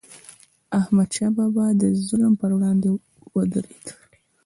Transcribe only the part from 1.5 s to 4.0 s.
به د ظلم پر وړاندې ودرید.